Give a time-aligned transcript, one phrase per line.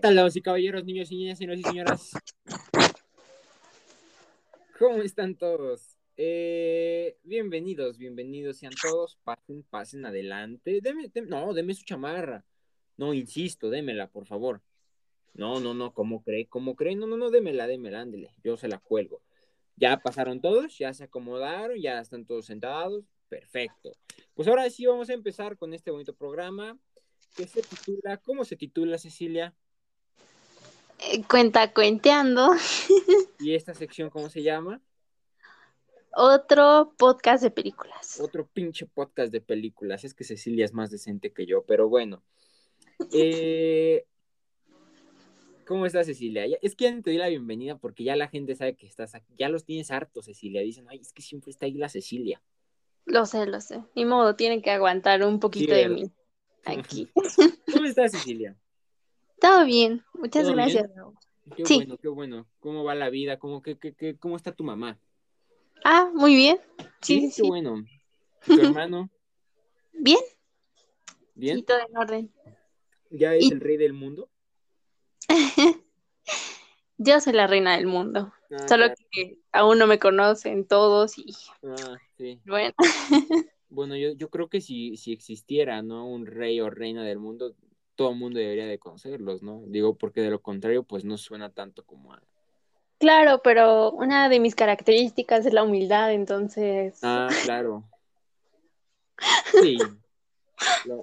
[0.00, 2.10] Damas y caballeros, niños y niñas, señoras y señoras.
[4.78, 5.98] ¿Cómo están todos?
[6.16, 9.18] Eh, bienvenidos, bienvenidos sean todos.
[9.24, 10.80] Pasen, pasen adelante.
[10.82, 12.44] Deme- no, deme su chamarra.
[12.96, 14.62] No, insisto, démela, por favor.
[15.34, 16.46] No, no, no, ¿cómo cree?
[16.46, 16.96] ¿Cómo cree?
[16.96, 18.30] No, no, no, démela, démela, ándele.
[18.42, 19.22] Yo se la cuelgo.
[19.76, 23.04] Ya pasaron todos, ya se acomodaron, ya están todos sentados.
[23.28, 23.92] Perfecto.
[24.34, 26.78] Pues ahora sí vamos a empezar con este bonito programa
[27.36, 29.54] que se titula, ¿cómo se titula, Cecilia?
[31.02, 32.50] Eh, Cuenta cuenteando.
[33.38, 34.80] ¿Y esta sección cómo se llama?
[36.12, 38.20] Otro podcast de películas.
[38.20, 40.04] Otro pinche podcast de películas.
[40.04, 42.22] Es que Cecilia es más decente que yo, pero bueno.
[43.12, 44.04] Eh,
[45.66, 46.46] ¿Cómo estás, Cecilia?
[46.62, 49.34] Es que ya te di la bienvenida porque ya la gente sabe que estás aquí.
[49.38, 50.62] Ya los tienes hartos, Cecilia.
[50.62, 52.42] Dicen, ay, es que siempre está ahí la Cecilia.
[53.06, 53.84] Lo sé, lo sé.
[53.94, 56.10] Ni modo, tienen que aguantar un poquito Sí, de mí
[56.64, 57.08] aquí.
[57.72, 58.56] ¿Cómo estás, Cecilia?
[59.40, 60.04] Todo bien.
[60.14, 60.68] Muchas ¿Todo bien?
[60.68, 60.90] gracias.
[61.56, 61.76] Qué Sí.
[61.76, 62.46] bueno, qué bueno.
[62.60, 63.38] ¿Cómo va la vida?
[63.38, 64.98] ¿Cómo, qué, qué, qué- cómo está tu mamá?
[65.84, 66.58] Ah, muy bien.
[67.00, 67.48] Sí, sí, qué sí.
[67.48, 67.84] bueno.
[68.46, 69.10] ¿Tu hermano?
[69.92, 70.20] Bien.
[71.34, 71.58] ¿Bien?
[71.58, 72.32] Y todo en orden.
[73.10, 74.28] ¿Ya es Y- el rey del mundo?
[76.98, 78.32] Yo soy la reina del mundo.
[78.50, 78.94] Ah, Solo claro.
[79.10, 81.34] que aún no me conocen todos y
[81.64, 82.40] Ah, sí.
[82.44, 82.74] bueno.
[83.72, 86.04] Bueno, yo, yo creo que si, si existiera, ¿no?
[86.08, 87.54] Un rey o reina del mundo,
[88.00, 89.62] todo el mundo debería de conocerlos, ¿no?
[89.66, 92.22] Digo, porque de lo contrario, pues no suena tanto como a...
[92.98, 96.98] Claro, pero una de mis características es la humildad, entonces.
[97.02, 97.84] Ah, claro.
[99.60, 99.76] Sí.
[100.86, 101.02] Lo-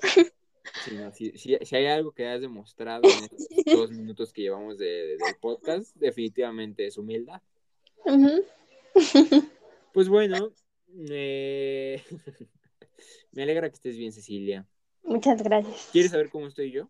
[0.83, 4.41] sí, no, si, si- si hay algo que has demostrado en estos dos minutos que
[4.41, 7.43] llevamos de, de- del podcast, definitivamente es humildad.
[9.93, 10.51] Pues bueno,
[11.11, 12.03] eh,
[13.31, 14.65] me alegra que estés bien, Cecilia.
[15.07, 15.89] Muchas gracias.
[15.93, 16.89] ¿Quieres saber cómo estoy yo?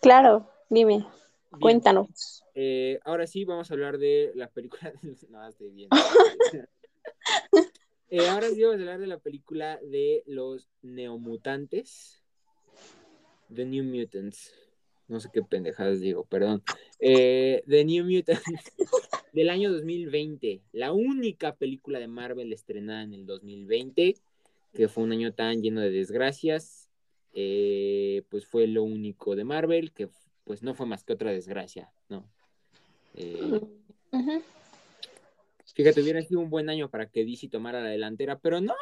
[0.00, 1.60] Claro, dime, Bien.
[1.60, 2.44] cuéntanos.
[2.54, 4.92] Eh, ahora sí, vamos a hablar de la película.
[5.28, 5.90] No, estoy bien.
[8.12, 12.20] Eh, ahora sí, vamos a hablar de la película de los neomutantes.
[13.54, 14.52] The New Mutants.
[15.06, 16.62] No sé qué pendejadas digo, perdón.
[16.98, 18.42] Eh, The New Mutants
[19.32, 20.60] del año 2020.
[20.72, 24.16] La única película de Marvel estrenada en el 2020,
[24.74, 26.79] que fue un año tan lleno de desgracias.
[27.32, 30.08] Eh, pues fue lo único de Marvel, que
[30.44, 32.28] pues no fue más que otra desgracia, ¿no?
[33.14, 33.60] Eh.
[35.74, 38.74] Fíjate, hubiera sido un buen año para que DC tomara la delantera, pero no.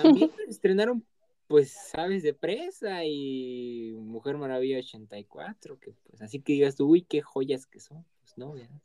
[0.00, 1.04] También estrenaron,
[1.48, 7.02] pues, Sabes de Presa y Mujer Maravilla 84, que pues así que digas tú, uy,
[7.02, 8.04] qué joyas que son.
[8.20, 8.80] Pues no, ¿verdad?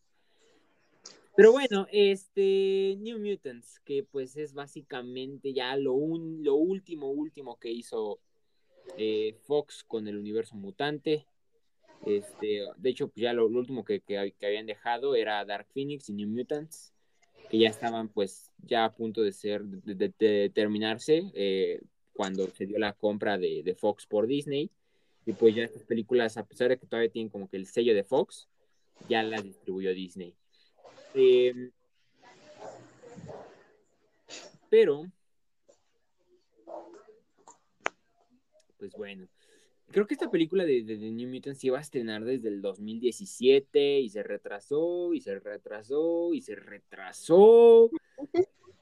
[1.38, 7.60] Pero bueno, este New Mutants, que pues es básicamente ya lo, un, lo último, último
[7.60, 8.20] que hizo
[8.98, 11.28] eh, Fox con el universo mutante.
[12.08, 16.14] Este, de hecho, pues ya lo, último que, que, habían dejado era Dark Phoenix y
[16.14, 16.92] New Mutants,
[17.52, 21.82] que ya estaban pues ya a punto de ser, de terminarse eh,
[22.14, 24.72] cuando se dio la compra de, de Fox por Disney.
[25.28, 27.94] Y pues ya estas películas, a pesar de que todavía tienen como que el sello
[27.94, 28.48] de Fox,
[29.08, 30.34] ya las distribuyó Disney.
[31.14, 31.72] Eh,
[34.70, 35.06] pero,
[38.78, 39.28] pues bueno,
[39.92, 42.62] creo que esta película de, de, de New Mutants se iba a estrenar desde el
[42.62, 47.90] 2017 y se retrasó y se retrasó y se retrasó.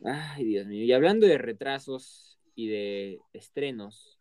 [0.03, 0.83] Ay, Dios mío.
[0.83, 4.19] Y hablando de retrasos y de estrenos,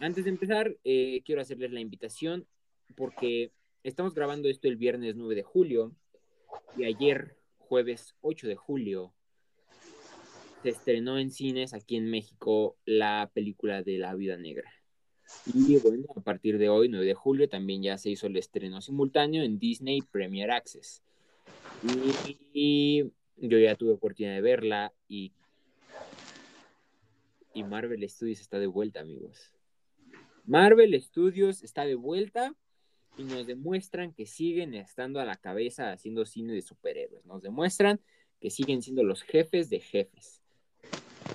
[0.00, 2.46] antes de empezar, eh, quiero hacerles la invitación
[2.94, 3.52] porque
[3.82, 5.92] estamos grabando esto el viernes 9 de julio
[6.76, 9.12] y ayer, jueves 8 de julio,
[10.62, 14.72] se estrenó en cines aquí en México la película de La Vida Negra.
[15.52, 18.80] Y bueno, a partir de hoy, 9 de julio, también ya se hizo el estreno
[18.80, 21.02] simultáneo en Disney Premier Access.
[22.52, 23.04] Y,
[23.36, 25.32] yo ya tuve oportunidad de verla y,
[27.54, 29.54] y Marvel Studios está de vuelta, amigos.
[30.44, 32.54] Marvel Studios está de vuelta
[33.16, 37.24] y nos demuestran que siguen estando a la cabeza haciendo cine de superhéroes.
[37.26, 38.00] Nos demuestran
[38.40, 40.42] que siguen siendo los jefes de jefes.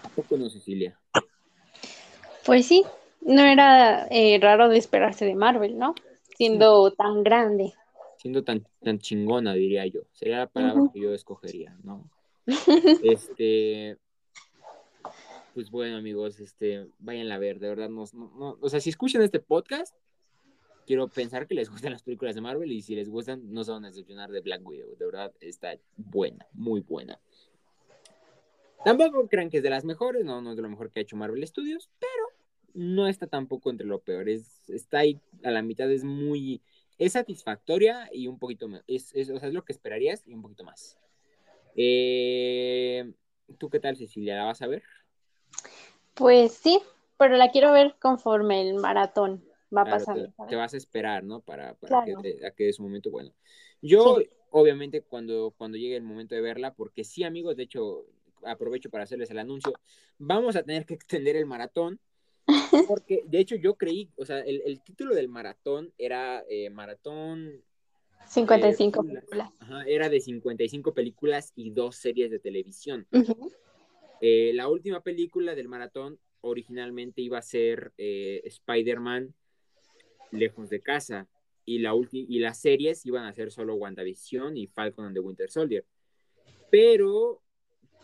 [0.03, 0.99] ¿A poco no, Cecilia?
[2.45, 2.83] Pues sí,
[3.21, 5.95] no era eh, raro de esperarse de Marvel, ¿no?
[6.37, 7.73] Siendo tan grande.
[8.17, 10.01] Siendo tan, tan chingona, diría yo.
[10.13, 12.09] Sería la palabra que yo escogería, ¿no?
[13.03, 13.97] Este,
[15.53, 18.89] pues bueno, amigos, este, vayan a ver, de verdad, no, no- no- o sea, si
[18.89, 19.95] escuchan este podcast,
[20.85, 23.71] quiero pensar que les gustan las películas de Marvel y si les gustan, no se
[23.71, 27.19] van a decepcionar de Black Widow, de verdad, está buena, muy buena.
[28.83, 31.03] Tampoco crean que es de las mejores, no, no es de lo mejor que ha
[31.03, 32.11] hecho Marvel Studios, pero
[32.73, 36.61] no está tampoco entre lo peor, es, está ahí a la mitad, es muy,
[36.97, 40.33] es satisfactoria y un poquito más, es, es, o sea, es lo que esperarías y
[40.33, 40.97] un poquito más.
[41.75, 43.13] Eh,
[43.57, 44.35] ¿Tú qué tal, Cecilia?
[44.35, 44.83] ¿La vas a ver?
[46.13, 46.79] Pues sí,
[47.17, 49.43] pero la quiero ver conforme el maratón
[49.75, 50.27] va Claro, pasando.
[50.27, 51.41] te, te vas a esperar, ¿no?
[51.41, 52.21] Para, para Claro.
[52.21, 53.33] que, de- a que momento bueno.
[53.81, 54.29] Yo, Sí.
[54.51, 58.05] obviamente, cuando, cuando llegue el momento de verla, porque sí, amigos, de hecho,
[58.43, 59.73] aprovecho para hacerles el anuncio,
[60.17, 61.99] vamos a tener que extender el maratón,
[62.87, 67.63] porque, de hecho, yo creí, o sea, el, el título del maratón era eh, Maratón
[68.27, 69.51] 55 eh, películas.
[69.59, 73.07] Ajá, era de 55 películas y dos series de televisión.
[74.21, 79.33] Eh, la última película del maratón originalmente iba a ser eh, Spider-Man
[80.33, 81.27] Lejos de Casa.
[81.65, 85.49] Y, la y las series iban a ser solo WandaVision y Falcon and the Winter
[85.49, 85.85] Soldier.
[86.69, 87.41] Pero,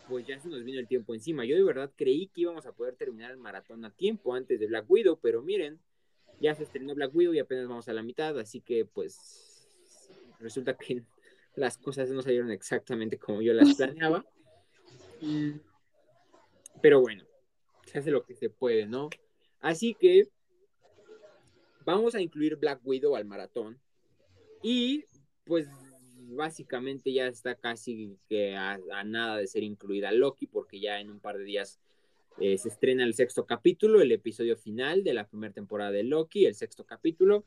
[0.08, 1.44] pues ya se nos vino el tiempo encima.
[1.44, 4.66] Yo de verdad creí que íbamos a poder terminar el maratón a tiempo antes de
[4.66, 5.78] Black Widow, pero miren,
[6.40, 9.68] ya se estrenó Black Widow y apenas vamos a la mitad, así que pues
[10.38, 11.02] resulta que
[11.54, 14.24] las cosas no salieron exactamente como yo las planeaba.
[16.80, 17.24] Pero bueno,
[17.84, 19.10] se hace lo que se puede, ¿no?
[19.60, 20.28] Así que
[21.90, 23.78] vamos a incluir Black Widow al maratón.
[24.62, 25.04] Y
[25.44, 25.68] pues
[26.32, 31.10] básicamente ya está casi que a, a nada de ser incluida Loki, porque ya en
[31.10, 31.80] un par de días
[32.40, 36.46] eh, se estrena el sexto capítulo, el episodio final de la primera temporada de Loki,
[36.46, 37.44] el sexto capítulo.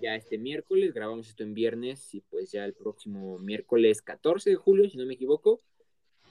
[0.00, 4.56] Ya este miércoles, grabamos esto en viernes y pues ya el próximo miércoles 14 de
[4.56, 5.60] julio, si no me equivoco,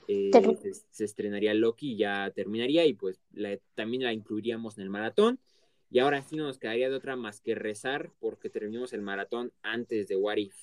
[0.08, 0.30] eh,
[0.60, 4.90] se, se estrenaría Loki y ya terminaría y pues la- también la incluiríamos en el
[4.90, 5.38] maratón.
[5.90, 9.52] Y ahora sí no nos quedaría de otra más que rezar porque terminemos el maratón
[9.62, 10.54] antes de What If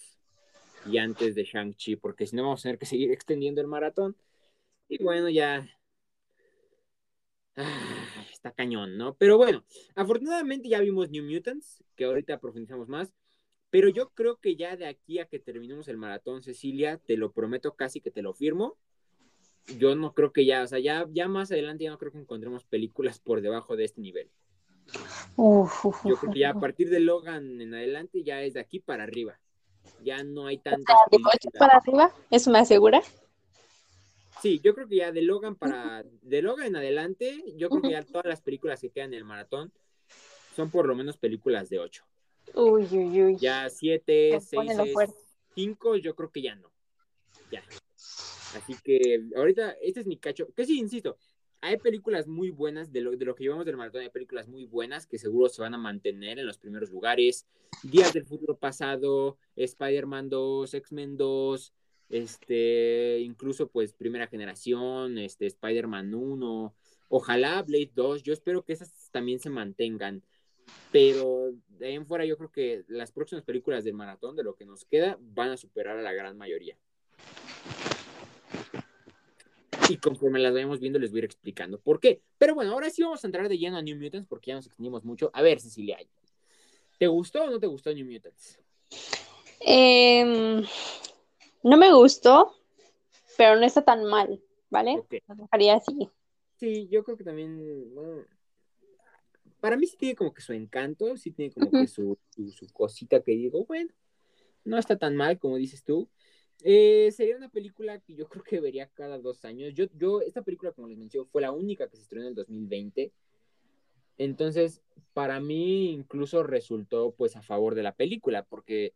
[0.85, 4.15] y antes de Shang-Chi, porque si no vamos a tener que seguir extendiendo el maratón.
[4.87, 5.67] Y bueno, ya
[7.57, 9.15] ah, está cañón, ¿no?
[9.15, 9.65] Pero bueno,
[9.95, 13.13] afortunadamente ya vimos New Mutants, que ahorita profundizamos más.
[13.69, 17.33] Pero yo creo que ya de aquí a que terminemos el maratón, Cecilia, te lo
[17.33, 18.77] prometo casi que te lo firmo.
[19.77, 22.19] Yo no creo que ya, o sea, ya, ya más adelante ya no creo que
[22.19, 24.31] encontremos películas por debajo de este nivel.
[25.35, 28.59] Uf, uf, Yo creo que ya a partir de Logan en adelante ya es de
[28.59, 29.39] aquí para arriba.
[30.03, 31.59] Ya no hay tantas De ocho películas.
[31.59, 33.01] para arriba, ¿eso me asegura?
[34.41, 37.91] Sí, yo creo que ya de Logan para de Logan en adelante, yo creo que
[37.91, 39.71] ya todas las películas que quedan en el maratón
[40.55, 42.03] son por lo menos películas de 8.
[42.53, 43.37] Uy, uy, uy.
[43.37, 45.15] Ya 7, Se pone 6, lo fuerte.
[45.55, 46.71] 5, yo creo que ya no.
[47.51, 47.63] Ya.
[48.55, 50.47] Así que ahorita, este es mi cacho.
[50.55, 51.17] Que sí, insisto,
[51.61, 54.65] hay películas muy buenas, de lo, de lo que llevamos del maratón, hay películas muy
[54.65, 57.47] buenas que seguro se van a mantener en los primeros lugares.
[57.83, 61.73] Días del futuro pasado, Spider-Man 2, X-Men 2,
[62.09, 66.75] este, incluso pues primera generación, este, Spider-Man 1,
[67.09, 70.23] ojalá Blade 2, yo espero que esas también se mantengan.
[70.91, 74.55] Pero de ahí en fuera yo creo que las próximas películas del maratón, de lo
[74.55, 76.77] que nos queda, van a superar a la gran mayoría.
[79.89, 82.21] Y conforme las vayamos viendo, les voy a ir explicando por qué.
[82.37, 84.65] Pero bueno, ahora sí vamos a entrar de lleno a New Mutants porque ya nos
[84.65, 85.29] extendimos mucho.
[85.33, 85.97] A ver, Cecilia,
[86.97, 88.59] ¿te gustó o no te gustó New Mutants?
[89.59, 90.63] Em,
[91.63, 92.53] no me gustó,
[93.37, 94.99] pero no está tan mal, ¿vale?
[94.99, 95.15] Ok.
[95.27, 96.09] Lo dejaría así.
[96.57, 98.25] Sí, yo creo que también, bueno,
[99.59, 102.67] para mí sí tiene como que su encanto, sí tiene como que su, su, su
[102.73, 103.91] cosita que digo, bueno,
[104.63, 106.09] no está tan mal como dices tú.
[106.63, 109.73] Eh, sería una película que yo creo que vería cada dos años.
[109.73, 112.35] Yo, yo, esta película, como les mencioné, fue la única que se estrenó en el
[112.35, 113.11] 2020.
[114.17, 114.81] Entonces,
[115.13, 118.93] para mí incluso resultó pues a favor de la película, porque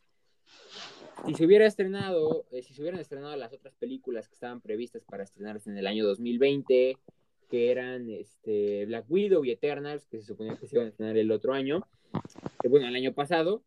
[1.25, 5.03] si se hubiera estrenado, eh, si se hubieran estrenado las otras películas que estaban previstas
[5.03, 6.97] para estrenarse en el año 2020,
[7.49, 11.17] que eran este, Black Widow y Eternals, que se suponía que se iban a estrenar
[11.17, 11.87] el otro año,
[12.67, 13.63] bueno, el año pasado,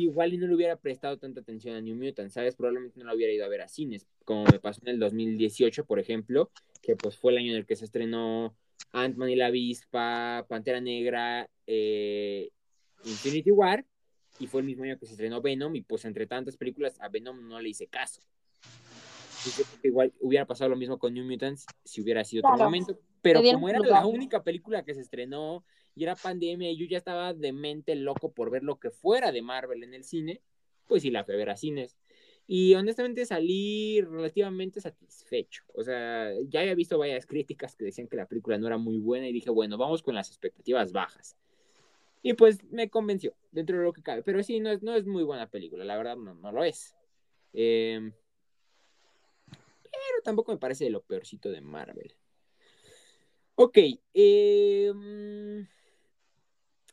[0.00, 2.56] igual y no le hubiera prestado tanta atención a New Mutant, ¿sabes?
[2.56, 5.84] Probablemente no la hubiera ido a ver a cines, como me pasó en el 2018,
[5.84, 6.50] por ejemplo,
[6.82, 8.54] que pues fue el año en el que se estrenó
[8.92, 12.50] Ant-Man y la Avispa, Pantera Negra, eh,
[13.04, 13.84] Infinity War,
[14.38, 17.08] y fue el mismo año que se estrenó Venom, y pues entre tantas películas a
[17.08, 18.20] Venom no le hice caso.
[19.82, 22.98] igual hubiera pasado lo mismo con New Mutants si hubiera sido otro momento.
[23.20, 25.64] Pero como era la única película que se estrenó
[25.98, 29.32] y era pandemia y yo ya estaba de mente loco por ver lo que fuera
[29.32, 30.40] de Marvel en el cine,
[30.86, 31.96] pues sí la fui a ver a cines.
[32.46, 35.64] Y honestamente salí relativamente satisfecho.
[35.74, 38.98] O sea, ya había visto varias críticas que decían que la película no era muy
[38.98, 41.36] buena y dije, bueno, vamos con las expectativas bajas.
[42.22, 44.22] Y pues me convenció, dentro de lo que cabe.
[44.22, 46.94] Pero sí, no es, no es muy buena película, la verdad no, no lo es.
[47.52, 48.12] Em,
[49.90, 52.14] pero tampoco me parece de lo peorcito de Marvel.
[53.56, 53.78] Ok.
[54.14, 55.66] Em,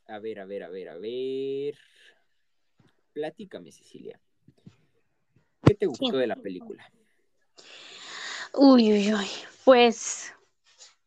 [0.08, 1.78] a ver, a ver, a ver, a ver.
[3.14, 4.20] Platícame, Cecilia.
[5.64, 6.92] ¿Qué te gustó de la película?
[8.54, 9.28] Uy, uy, uy.
[9.64, 10.34] Pues,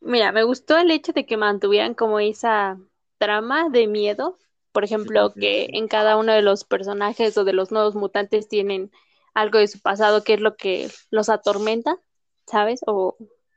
[0.01, 2.79] mira, me gustó el hecho de que mantuvieran como esa
[3.19, 4.39] trama de miedo.
[4.73, 8.91] Por ejemplo, que en cada uno de los personajes o de los nuevos mutantes tienen
[9.35, 11.99] algo de su pasado que es lo que los atormenta,
[12.47, 12.81] ¿sabes?
[12.87, 13.17] O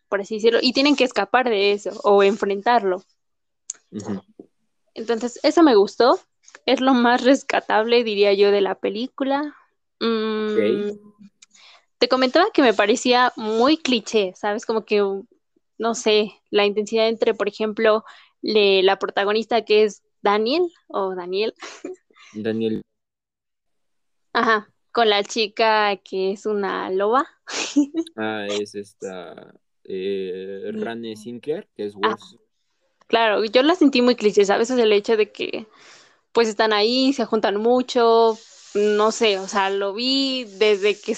[0.10, 3.01] por así decirlo, y tienen que escapar de eso o enfrentarlo.
[4.93, 6.19] Entonces, eso me gustó.
[6.65, 9.55] Es lo más rescatable, diría yo, de la película.
[10.00, 10.91] Mm,
[11.98, 14.65] te comentaba que me parecía muy cliché, ¿sabes?
[14.65, 15.03] Como que,
[15.77, 18.03] no sé, la intensidad entre, por ejemplo,
[18.41, 21.53] la protagonista que es Daniel o Daniel.
[22.33, 22.81] Daniel.
[24.33, 27.27] Ajá, con la chica que es una loba.
[28.15, 32.15] ah, es esta eh, Rane Sinclair, que es ah,
[33.12, 34.70] claro, yo la sentí muy cliché, ¿sabes?
[34.70, 35.68] Es el hecho de que
[36.32, 38.38] pues están ahí, se juntan mucho,
[38.74, 41.13] no sé, o sea, lo vi desde que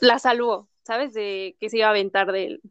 [0.00, 1.12] la salvó, ¿sabes?
[1.12, 2.62] De que se iba a aventar del,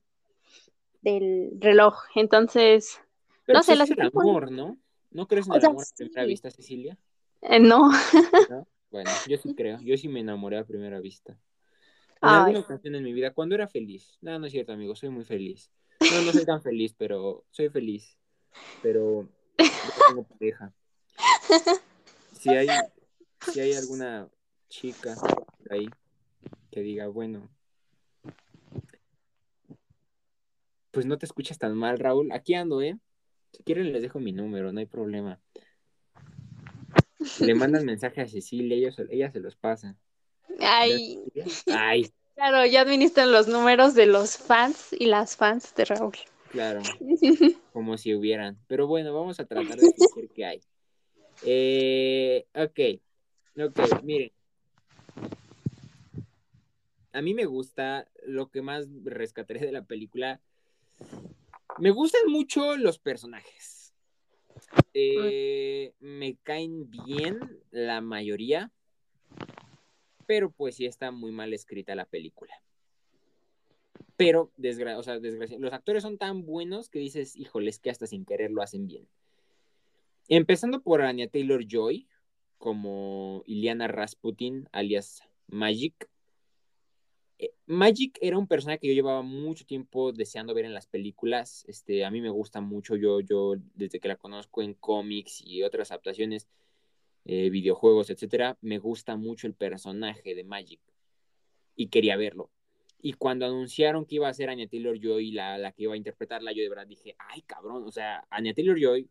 [1.01, 1.95] del reloj.
[2.15, 2.99] Entonces,
[3.47, 4.79] no sé, la el amor, ¿no?
[5.11, 6.97] ¿No crees en el amor a primera vista, Cecilia?
[7.43, 7.91] Eh, no.
[8.89, 11.37] Bueno, yo sí creo, yo sí me enamoré a primera vista.
[12.21, 14.17] En alguna ocasión en mi vida, cuando era feliz.
[14.21, 15.71] No, no es cierto, amigo, soy muy feliz.
[16.01, 18.18] No, no soy tan feliz, pero soy feliz.
[18.81, 19.27] Pero
[19.57, 20.73] no tengo pareja.
[22.33, 22.69] Si hay
[23.51, 24.29] si hay alguna
[24.69, 25.13] chica
[25.69, 25.89] ahí
[26.71, 27.49] que diga, bueno,
[30.91, 32.31] pues no te escuchas tan mal, Raúl.
[32.31, 32.97] Aquí ando, ¿eh?
[33.51, 35.39] Si quieren les dejo mi número, no hay problema.
[37.39, 39.95] Le mandan mensaje a Cecilia, ella se los pasa.
[40.59, 41.23] Ay.
[41.67, 42.11] Ay.
[42.35, 46.15] Claro, ya administran los números de los fans y las fans de Raúl.
[46.49, 46.81] Claro,
[47.73, 48.57] como si hubieran.
[48.67, 50.61] Pero bueno, vamos a tratar de decir qué hay.
[51.43, 52.99] Eh, ok,
[53.61, 54.31] Ok, miren.
[57.11, 60.39] A mí me gusta, lo que más rescataré de la película,
[61.77, 63.93] me gustan mucho los personajes.
[64.93, 67.39] Eh, me caen bien
[67.71, 68.71] la mayoría,
[70.25, 72.53] pero pues sí está muy mal escrita la película.
[74.19, 75.17] Pero, desgra sea,
[75.59, 79.07] los actores son tan buenos que dices, híjoles, que hasta sin querer lo hacen bien.
[80.27, 82.05] Empezando por Anya Taylor Joy,
[82.57, 86.09] como Iliana Rasputin, alias Magic.
[87.37, 91.63] Eh, Magic era un personaje que yo llevaba mucho tiempo deseando ver en las películas.
[91.69, 95.63] Este, a mí me gusta mucho, yo, yo desde que la conozco en cómics y
[95.63, 96.49] otras adaptaciones,
[97.23, 100.81] eh, videojuegos, etcétera, me gusta mucho el personaje de Magic
[101.77, 102.51] y quería verlo.
[103.01, 105.97] Y cuando anunciaron que iba a ser Anya Taylor Joy la, la que iba a
[105.97, 109.09] interpretarla, yo de verdad dije, ay cabrón, o sea, Anya Taylor Joy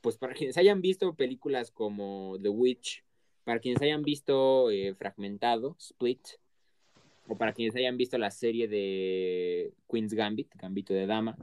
[0.00, 3.04] pues para quienes hayan visto películas como The Witch,
[3.44, 6.26] para quienes hayan visto eh, Fragmentado, Split,
[7.28, 11.36] o para quienes hayan visto la serie de Queen's Gambit, Gambito de Dama,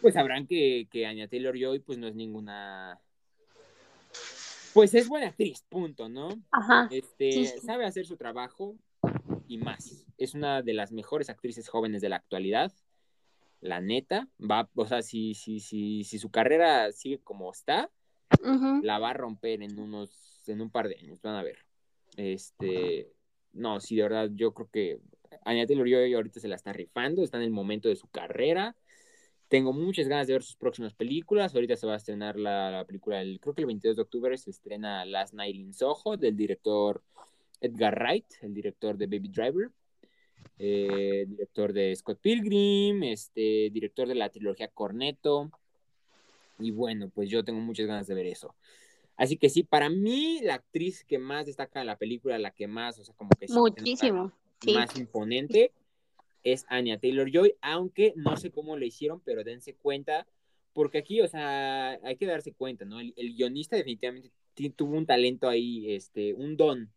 [0.00, 3.00] pues sabrán que, que Anya Taylor Joy pues no es ninguna
[4.72, 6.28] pues es buena actriz, punto, ¿no?
[6.50, 6.88] Ajá.
[6.90, 8.76] Este, sabe hacer su trabajo
[9.48, 10.06] y más.
[10.18, 12.72] Es una de las mejores actrices jóvenes de la actualidad
[13.60, 17.90] la neta, va, o sea, si, si, si, si su carrera sigue como está,
[18.82, 21.58] la va a romper en unos, en un par de años, van a ver.
[22.16, 23.12] Este,
[23.52, 25.00] no, sí, de verdad, yo creo que
[25.44, 28.76] Anya Taylor ahorita se la está rifando, está en el momento de su carrera.
[29.48, 31.54] Tengo muchas ganas de ver sus próximas películas.
[31.54, 34.50] Ahorita se va a estrenar la, película, el, creo que el 22 de octubre se
[34.50, 37.02] estrena Last Night in Soho del director
[37.60, 39.70] Edgar Wright, el director de Baby Driver.
[40.58, 45.50] Eh, director de Scott Pilgrim, este, director de la trilogía Corneto.
[46.58, 48.54] Y bueno, pues yo tengo muchas ganas de ver eso.
[49.16, 52.66] Así que sí, para mí la actriz que más destaca en la película, la que
[52.66, 54.32] más, o sea, como que muchísimo,
[54.74, 55.72] más imponente,
[56.42, 60.26] es Anya Taylor Joy, aunque no sé cómo lo hicieron, pero dense cuenta,
[60.74, 63.00] porque aquí, o sea, hay que darse cuenta, ¿no?
[63.00, 64.30] El, el guionista definitivamente
[64.76, 66.92] tuvo un talento ahí, este, un don,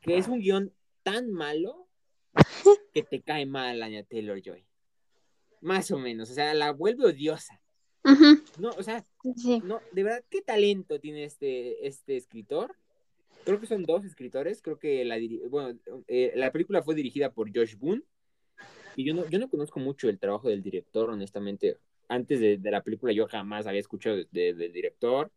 [0.00, 1.88] que es un guion tan malo
[2.92, 4.64] que te cae mal Anya Taylor Joy.
[5.60, 7.60] Más o menos, o sea, la vuelve odiosa.
[8.58, 9.04] No, o sea,
[9.62, 12.74] no, de verdad, qué talento tiene este, este escritor.
[13.44, 14.62] Creo que son dos escritores.
[14.62, 15.78] Creo que la, bueno,
[16.08, 18.02] eh, la película fue dirigida por Josh Boone.
[18.96, 21.78] Y yo no, yo no conozco mucho el trabajo del director, honestamente.
[22.08, 25.30] Antes de, la película yo jamás había escuchado del director.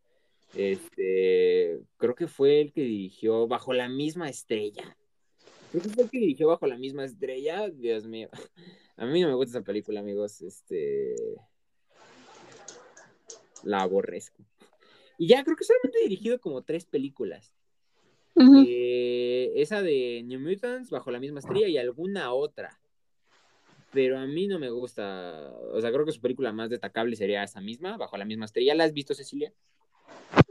[0.55, 4.95] Este, creo que fue el que dirigió Bajo la misma estrella.
[5.71, 7.69] Creo que fue el que dirigió Bajo la misma estrella.
[7.69, 8.29] Dios mío.
[8.97, 10.41] A mí no me gusta esa película, amigos.
[10.41, 11.15] Este.
[13.63, 14.43] La aborrezco.
[15.17, 17.55] Y ya creo que solamente he dirigido como tres películas.
[18.35, 22.79] Eh, esa de New Mutants, Bajo la misma estrella y alguna otra.
[23.91, 25.51] Pero a mí no me gusta.
[25.71, 28.75] O sea, creo que su película más destacable sería esa misma, Bajo la misma estrella.
[28.75, 29.53] ¿La has visto, Cecilia?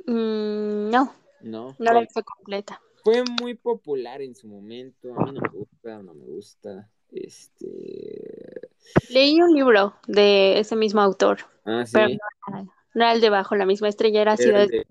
[0.07, 1.15] Mm, no.
[1.41, 1.77] No.
[1.79, 2.81] No la visto completa.
[3.03, 5.15] Fue muy popular en su momento.
[5.19, 6.89] A mí no me gusta, no me gusta.
[7.11, 8.71] Este.
[9.11, 11.39] Leí un libro de ese mismo autor.
[11.65, 11.99] Ah, sí.
[11.99, 14.69] no, era el de Bajo la misma estrella, era Ciudad.
[14.69, 14.87] De...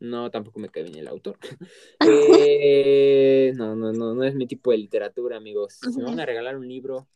[0.00, 1.38] No, tampoco me cae bien el autor.
[2.00, 5.78] Eh, no, no, no, no es mi tipo de literatura, amigos.
[5.80, 7.08] Si me van a regalar un libro,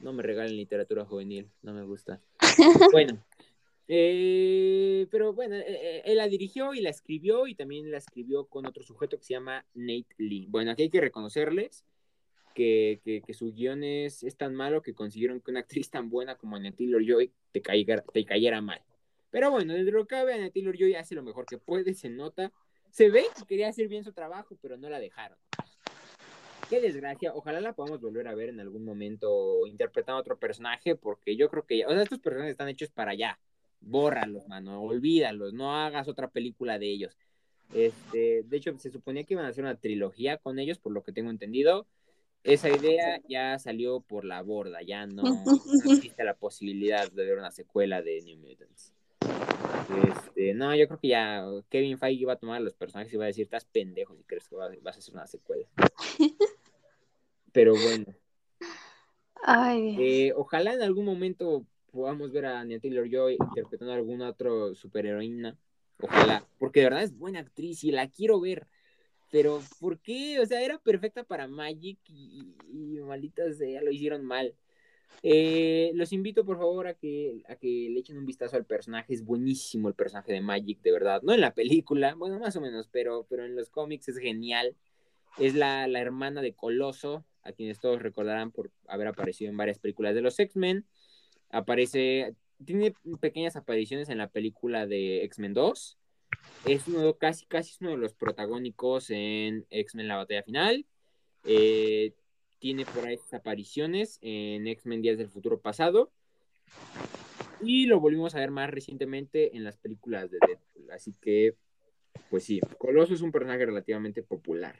[0.00, 2.20] no me regalen literatura juvenil, no me gusta.
[2.92, 3.22] Bueno,
[3.92, 8.64] eh, pero bueno, eh, él la dirigió y la escribió y también la escribió con
[8.64, 10.46] otro sujeto que se llama Nate Lee.
[10.48, 11.84] Bueno, aquí hay que reconocerles
[12.54, 16.54] que, que, su guion es, tan malo que consiguieron que una actriz tan buena como
[16.54, 18.80] Anya Taylor-Joy te, caiga, te cayera mal.
[19.30, 22.10] Pero bueno, dentro de lo que cabe, Anya Taylor-Joy hace lo mejor que puede, se
[22.10, 22.52] nota.
[22.92, 25.38] Se ve que quería hacer bien su trabajo, pero no la dejaron.
[26.68, 27.34] Qué desgracia.
[27.34, 31.48] Ojalá la podamos volver a ver en algún momento interpretando a otro personaje, porque yo
[31.50, 33.40] creo que, o sea, estos personajes están hechos para allá.
[33.80, 37.16] Bórralos, mano, olvídalos, no hagas otra película de ellos.
[37.72, 41.02] Este, de hecho, se suponía que iban a hacer una trilogía con ellos, por lo
[41.02, 41.86] que tengo entendido
[42.44, 45.22] esa idea ya salió por la borda, ya no,
[45.84, 48.94] existe la posibilidad de ver una secuela de New Mutants.
[50.08, 53.16] Este, no, yo creo que ya Kevin Feige iba a tomar a los personajes y
[53.16, 55.66] iba a decir, estás pendejo si crees que vas a hacer una secuela.
[57.52, 58.06] Pero bueno.
[59.98, 64.50] Eh, ojalá en algún momento podamos ver a Anya Taylor Joy interpretando a alguna otra
[64.74, 65.56] superheroína.
[65.98, 68.66] Ojalá, porque de verdad es buena actriz y la quiero ver.
[69.30, 70.40] Pero, ¿por qué?
[70.40, 74.54] O sea, era perfecta para Magic y, y malitas sea, lo hicieron mal.
[75.22, 79.14] Eh, los invito, por favor, a que, a que le echen un vistazo al personaje.
[79.14, 81.22] Es buenísimo el personaje de Magic, de verdad.
[81.22, 84.76] No en la película, bueno, más o menos, pero, pero en los cómics es genial.
[85.38, 89.78] Es la, la hermana de Coloso, a quienes todos recordarán por haber aparecido en varias
[89.78, 90.86] películas de los X-Men.
[91.50, 92.34] Aparece,
[92.64, 95.98] tiene pequeñas apariciones en la película de X-Men 2
[96.64, 100.86] es uno, casi, casi es uno de los protagónicos en X-Men La Batalla Final.
[101.44, 102.12] Eh,
[102.58, 106.10] tiene por ahí apariciones en X-Men Días del Futuro Pasado.
[107.62, 110.90] Y lo volvimos a ver más recientemente en las películas de Deadpool.
[110.90, 111.54] Así que,
[112.28, 114.78] pues sí, Coloso es un personaje relativamente popular.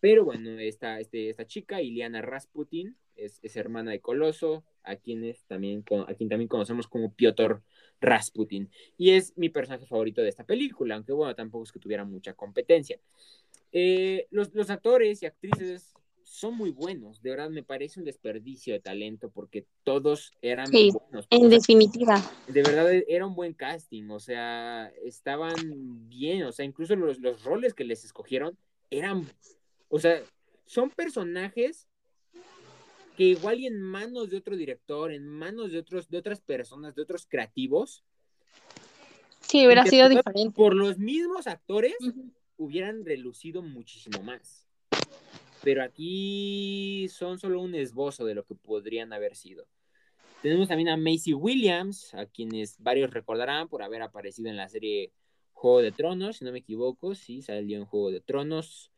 [0.00, 5.44] Pero bueno, esta, este, esta chica, Iliana Rasputin, es, es hermana de Coloso, a, quienes
[5.44, 7.62] también, a quien también conocemos como Piotr
[8.00, 8.70] Rasputin.
[8.96, 12.34] Y es mi personaje favorito de esta película, aunque bueno, tampoco es que tuviera mucha
[12.34, 12.98] competencia.
[13.72, 18.74] Eh, los, los, actores y actrices son muy buenos, de verdad me parece un desperdicio
[18.74, 21.26] de talento porque todos eran buenos.
[21.30, 22.20] En definitiva.
[22.48, 27.44] De verdad era un buen casting, o sea, estaban bien, o sea, incluso los, los
[27.44, 28.58] roles que les escogieron
[28.90, 29.26] eran,
[29.88, 30.22] o sea,
[30.64, 31.88] son personajes
[33.16, 36.94] que igual y en manos de otro director, en manos de otros, de otras personas,
[36.94, 38.04] de otros creativos.
[39.40, 40.54] Sí, hubiera sido diferente.
[40.54, 41.96] Por los mismos actores,
[42.58, 44.66] hubieran relucido muchísimo más.
[45.62, 49.66] Pero aquí son solo un esbozo de lo que podrían haber sido.
[50.42, 55.10] Tenemos también a Macy Williams, a quienes varios recordarán por haber aparecido en la serie
[55.52, 58.92] Juego de Tronos, si no me equivoco, sí, salió en Juego de Tronos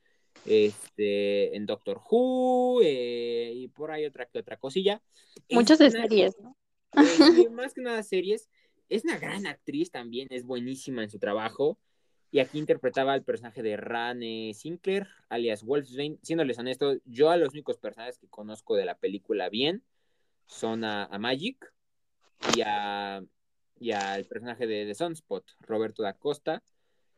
[0.44, 5.02] este, en Doctor Who eh, y por ahí otra que otra cosilla.
[5.50, 6.56] Muchas series, ¿no?
[6.96, 8.48] Eh, más que nada series.
[8.88, 11.78] Es una gran actriz también, es buenísima en su trabajo.
[12.30, 16.18] Y aquí interpretaba al personaje de Rane Sinclair, alias Wolfsbane.
[16.22, 19.82] Siéndoles honesto, yo a los únicos personajes que conozco de la película bien
[20.46, 21.72] son a, Magic
[22.54, 23.22] y a
[23.80, 26.62] y al personaje de, de Sunspot, Roberto da Costa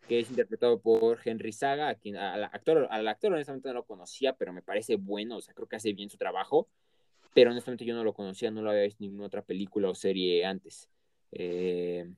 [0.08, 4.52] que es interpretado por Henry Saga, al actor, al actor honestamente no lo conocía, pero
[4.52, 6.68] me parece bueno, o sea, creo que hace bien su trabajo,
[7.34, 9.94] pero honestamente yo no lo conocía, no lo había visto en ninguna otra película o
[9.94, 10.88] serie antes.
[11.32, 12.10] Eh,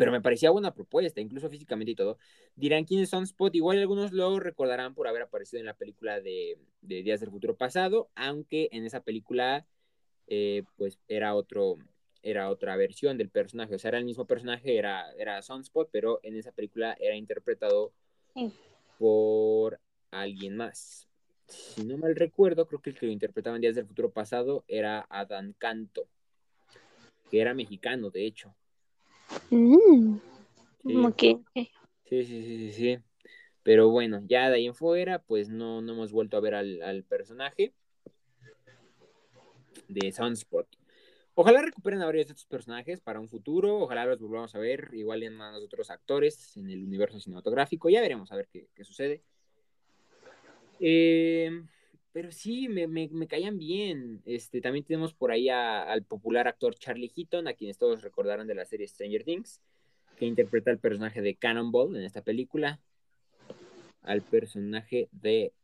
[0.00, 2.16] pero me parecía buena propuesta, incluso físicamente y todo.
[2.56, 6.56] Dirán quién es Sunspot, igual algunos lo recordarán por haber aparecido en la película de,
[6.80, 9.66] Días del Futuro Pasado, aunque en esa película
[10.26, 11.76] eh, pues era otro,
[12.22, 16.20] era otra versión del personaje, o sea, era el mismo personaje, era, era Sunspot, pero
[16.22, 17.92] en esa película era interpretado
[18.98, 19.80] por
[20.10, 21.08] alguien más.
[21.46, 24.64] Si no mal recuerdo, creo que el que lo interpretaba en Días del Futuro Pasado
[24.68, 26.06] era Adán Canto,
[27.30, 28.54] que era mexicano, de hecho.
[29.50, 30.18] Mm,
[30.84, 31.40] sí.
[31.54, 31.70] sí.
[32.08, 32.98] sí, sí, sí,
[33.62, 37.04] Pero bueno, ya de ahí en fuera, pues no, no hemos vuelto a ver al,
[37.08, 37.72] personaje
[39.88, 40.68] de Sunspot.
[41.42, 43.78] Ojalá recuperen a varios de estos personajes para un futuro.
[43.78, 47.88] Ojalá los volvamos a ver igual en más otros actores en el universo cinematográfico.
[47.88, 49.22] Ya veremos a ver qué, sucede.
[50.80, 51.62] Eh,
[52.12, 54.20] pero sí, me, me, caían bien.
[54.26, 58.56] Este, también tenemos por ahí al popular actor Charlie Heaton, a quienes todos recordaron de
[58.56, 59.62] la serie Stranger Things,
[60.18, 62.80] que interpreta el personaje de Cannonball en esta película.
[64.02, 65.54] Al personaje de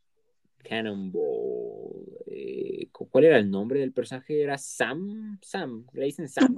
[0.63, 2.05] Cannonball.
[2.25, 4.41] Eh, ¿Cuál era el nombre del personaje?
[4.41, 5.39] Era Sam.
[5.41, 6.55] Sam, le dicen Sam.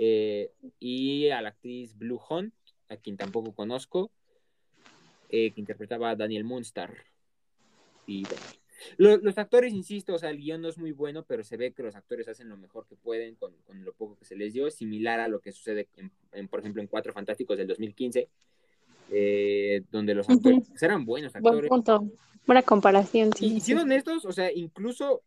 [0.00, 2.54] Eh, y a la actriz Blue Hunt,
[2.88, 4.12] a quien tampoco conozco,
[5.28, 6.94] eh, que interpretaba a Daniel Moonstar.
[8.06, 8.22] Y
[8.96, 11.82] los, actores, insisto, o sea, el guion no es muy bueno, pero se ve que
[11.82, 13.52] los actores hacen lo mejor que pueden con,
[13.84, 15.88] lo poco que se les dio, similar a lo que sucede,
[16.32, 18.28] en, por ejemplo, en Cuatro Fantásticos del 2015,
[19.10, 21.68] eh, donde los actores pues, eran buenos actores.
[21.68, 22.08] Buen punto.
[22.48, 23.46] Buena comparación, sí.
[23.46, 25.22] Y siendo honestos, o sea, incluso,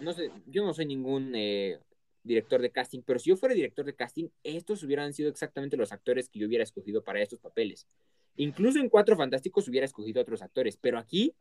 [0.00, 1.78] no sé, yo no soy ningún eh,
[2.24, 5.92] director de casting, pero si yo fuera director de casting, estos hubieran sido exactamente los
[5.92, 7.86] actores que yo hubiera escogido para estos papeles.
[8.34, 11.32] Incluso en Cuatro Fantásticos hubiera escogido a otros actores, pero aquí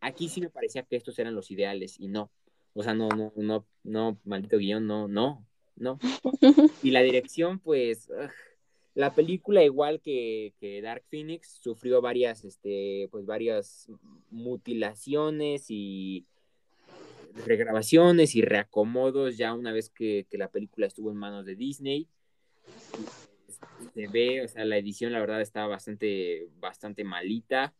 [0.00, 2.30] Aquí sí me parecía que estos eran los ideales y no.
[2.72, 5.98] O sea, no, no, no, no, maldito guion, no, no, no.
[6.82, 8.10] Y la dirección, pues,
[8.94, 13.90] la película, igual que, que, Dark Phoenix, sufrió varias, este, pues, varias
[14.30, 16.26] mutilaciones y
[17.46, 22.08] regrabaciones y reacomodos ya una vez que, que la película estuvo en manos de Disney.
[23.94, 27.74] Se ve, o sea, la edición, la verdad, estaba bastante, bastante malita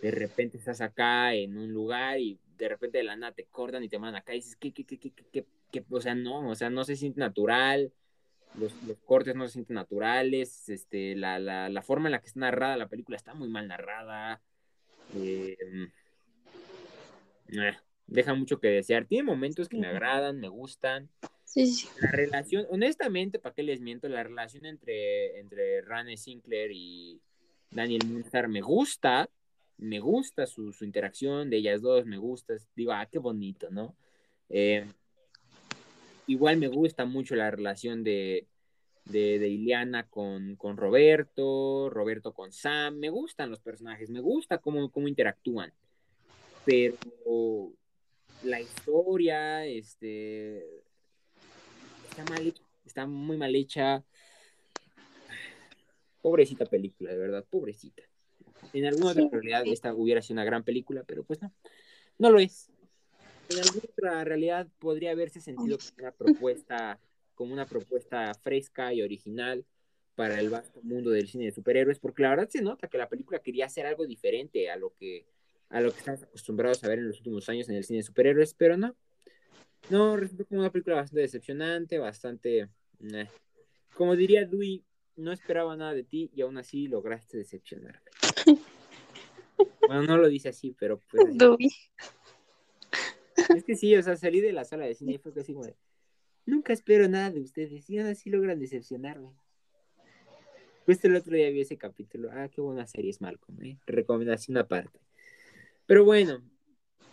[0.00, 3.82] de repente estás acá en un lugar y de repente de la nada te cortan
[3.82, 5.84] y te mandan acá y dices, ¿qué, qué, qué, qué, qué, qué?
[5.90, 7.92] O sea, no, o sea, no se siente natural,
[8.58, 12.26] los, los cortes no se sienten naturales, este, la, la, la, forma en la que
[12.26, 14.40] está narrada la película está muy mal narrada,
[15.14, 15.56] eh,
[17.48, 21.08] eh, deja mucho que desear, tiene momentos que me agradan, me gustan.
[21.44, 21.88] Sí, sí.
[22.00, 24.08] La relación, honestamente, ¿para qué les miento?
[24.08, 27.20] La relación entre, entre Rane Sinclair y
[27.70, 29.30] Daniel Moonstar me gusta,
[29.78, 33.96] me gusta su, interacción de ellas dos, me gusta, digo, ah, qué bonito, ¿no?
[34.48, 34.86] Eh,
[36.28, 38.46] igual me gusta mucho la relación de,
[39.06, 44.90] de, Iliana con, con, Roberto, Roberto con Sam, me gustan los personajes, me gusta cómo,
[44.90, 45.72] cómo interactúan,
[46.64, 47.72] pero
[48.44, 50.58] la historia, este,
[52.10, 52.54] está mal
[52.88, 54.02] está muy mal hecha.
[56.20, 58.02] Pobrecita película, de verdad, pobrecita.
[58.72, 61.52] En alguna otra realidad esta hubiera sido una gran película, pero pues no,
[62.18, 62.70] no lo es.
[63.48, 66.98] En alguna otra realidad podría haberse sentido como una propuesta,
[67.34, 69.64] como una propuesta fresca y original
[70.14, 73.08] para el vasto mundo del cine de superhéroes, porque la verdad se nota que la
[73.08, 75.26] película quería hacer algo diferente a lo que
[75.70, 78.04] a lo que estamos acostumbrados a ver en los últimos años en el cine de
[78.04, 78.96] superhéroes, pero no.
[79.90, 82.68] No, resultó como una película bastante decepcionante, bastante...
[83.94, 84.82] Como diría Dewey,
[85.16, 88.00] no esperaba nada de ti y aún así lograste decepcionarme.
[89.88, 91.24] Bueno, no lo dice así, pero pues.
[93.54, 95.66] Es que sí, o sea, salí de la sala de cine y fue así como
[95.66, 95.76] de.
[96.46, 99.30] Nunca espero nada de ustedes y aún así logran decepcionarme.
[100.86, 102.30] Pues el otro día vi ese capítulo.
[102.32, 103.76] Ah, qué buena serie es Malcolm, ¿eh?
[103.86, 104.98] Recomendación aparte.
[105.84, 106.42] Pero bueno,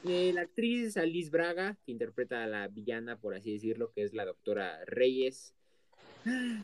[0.08, 4.04] eh, la actriz es Alice Braga, que interpreta a la villana, por así decirlo, que
[4.04, 5.54] es la doctora Reyes.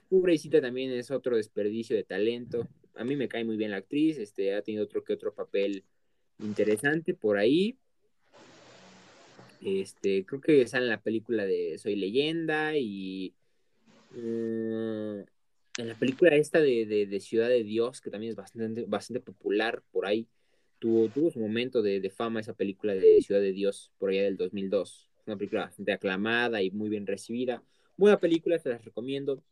[0.09, 2.67] Pobrecita también es otro desperdicio de talento.
[2.95, 5.83] A mí me cae muy bien la actriz, este, ha tenido otro que otro papel
[6.39, 7.77] interesante por ahí.
[9.63, 13.33] Este, creo que sale en la película de Soy Leyenda y
[14.11, 15.19] mm,
[15.77, 20.05] en la película esta de, Ciudad de Dios, que también es bastante, bastante popular por
[20.05, 20.27] ahí.
[20.79, 24.23] Tuvo, tuvo su momento de, de, fama esa película de Ciudad de Dios por allá
[24.23, 25.09] del 2002.
[25.27, 27.63] Una película bastante aclamada y muy bien recibida.
[27.97, 29.43] Buena película, se las recomiendo.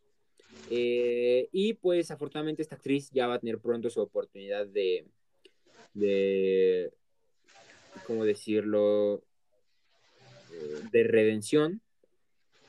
[0.70, 5.06] Eh, y pues afortunadamente esta actriz ya va a tener pronto su oportunidad de,
[5.94, 6.92] de
[8.06, 9.24] ¿cómo decirlo?
[10.92, 11.82] De redención.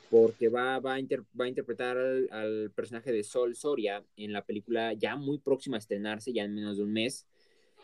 [0.09, 0.99] porque va, va, a,
[1.39, 5.79] va a interpretar al, personaje de Sol Soria en la película ya muy próxima a
[5.79, 7.25] estrenarse, ya en menos de un mes,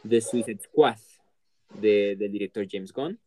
[0.04, 0.98] de Suicide Squad,
[1.80, 3.20] del director James Gunn,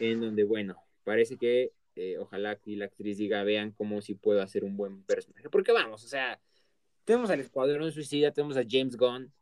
[0.00, 4.42] en donde, bueno, parece que eh, ojalá que la actriz diga, vean cómo si puedo
[4.42, 6.40] hacer un buen personaje, porque vamos, o sea,
[7.04, 9.32] tenemos al Escuadrón Suicida, tenemos a James Gunn,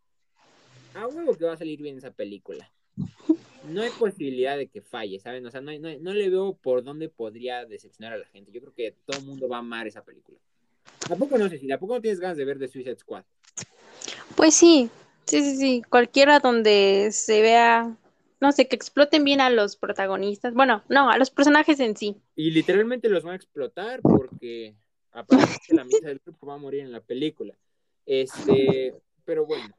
[0.94, 2.70] a huevo que va a salir bien esa película
[3.64, 5.46] no hay posibilidad de que falle, ¿saben?
[5.46, 8.50] O sea, no, no, le veo por dónde podría decepcionar a la gente.
[8.52, 10.38] Yo creo que todo el mundo va a amar esa película.
[11.10, 11.70] ¿A no sé si?
[11.70, 13.24] ¿A poco no tienes ganas de ver The Suicide Squad?
[14.36, 14.90] Pues sí,
[15.26, 15.82] sí, sí, sí.
[15.88, 17.96] Cualquiera donde se vea,
[18.40, 20.54] no sé, que exploten bien a los protagonistas.
[20.54, 22.16] Bueno, no, a los personajes en sí.
[22.36, 24.74] Y literalmente los van a explotar porque
[25.12, 27.54] aparte la mitad del grupo va a morir en la película.
[28.06, 28.94] Este,
[29.24, 29.74] pero bueno,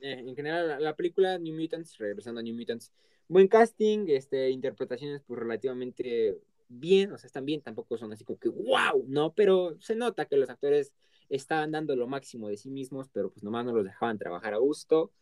[0.00, 2.92] eh, en general, la, película New Mutants, regresando a New Mutants,
[3.28, 8.38] buen casting, este, interpretaciones pues relativamente bien, o sea, están bien, tampoco son así como
[8.38, 9.34] que wow, ¿no?
[9.34, 10.92] Pero se nota que los actores
[11.28, 14.58] estaban dando lo máximo de sí mismos, pero pues nomás no los dejaban trabajar a
[14.58, 15.12] gusto.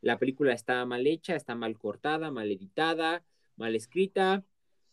[0.00, 3.24] La película está mal hecha, está mal cortada, mal editada,
[3.56, 4.44] mal escrita,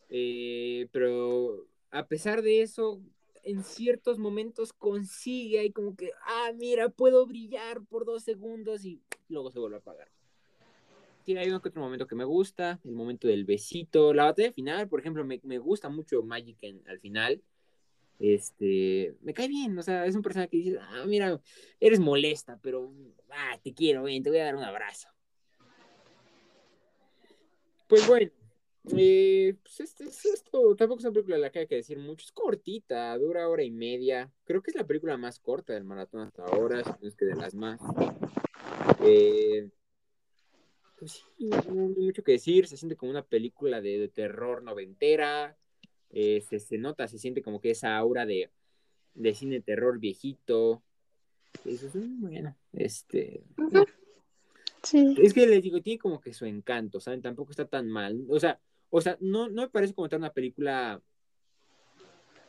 [0.10, 3.01] eh, pero a pesar de eso,
[3.43, 9.01] en ciertos momentos consigue ahí como que, ah, mira, puedo brillar por dos segundos y
[9.30, 10.10] luego se vuelve a apagar.
[11.23, 14.51] Tiene hay uno que otro momento que me gusta, el momento del besito, la batalla
[14.51, 17.41] final, por ejemplo, me, gusta mucho Magic al final.
[18.19, 21.39] Este, me cae bien, o sea, es un personaje que dice, ah, mira,
[21.80, 22.93] eres molesta, pero,
[23.30, 25.10] ah, te quiero, ven, te voy a dar un abrazo.
[27.88, 28.32] Pues bueno,
[28.98, 32.26] eh, pues este, esto tampoco es una película de la que hay que decir mucho.
[32.26, 34.32] Es cortita, dura hora y media.
[34.44, 37.26] Creo que es la película más corta del maratón hasta ahora, si no es que
[37.26, 37.80] de las más.
[39.04, 39.70] Eh,
[40.98, 42.67] pues sí, no hay mucho que decir.
[42.67, 45.58] Se siente como una película de, terror noventera.
[46.10, 48.50] Eh, se, nota, se siente como que esa aura de,
[49.13, 50.84] de cine terror viejito.
[51.65, 52.56] Eso es bueno.
[52.74, 53.44] Este.
[54.91, 57.22] Es que les digo, tiene como que su encanto, ¿saben?
[57.22, 58.26] Tampoco está tan mal.
[58.28, 58.60] O sea,
[58.91, 61.01] o sea, no, no me parece como tal una película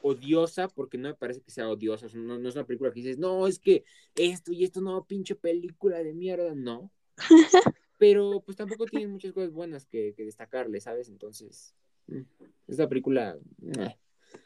[0.03, 2.07] odiosa, porque no me parece que sea odiosa.
[2.15, 3.85] no, es una película que dices, no, es que
[4.17, 6.91] esto y esto no, pinche película de mierda, no.
[7.99, 11.09] Pero pues tampoco tiene muchas cosas buenas que, destacarle, ¿sabes?
[11.09, 11.77] Entonces,
[12.09, 12.23] mm,
[12.67, 13.39] esta película.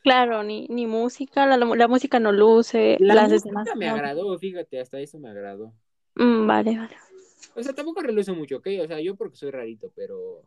[0.03, 2.99] Claro, ni, ni música, la, la, música no luce.
[3.01, 5.73] La las música me agradó, fíjate, hasta eso me agradó.
[6.17, 6.97] Mm, vale, vale.
[7.55, 8.67] O sea, tampoco reluce mucho, ¿ok?
[8.83, 10.45] O sea, yo porque soy rarito, pero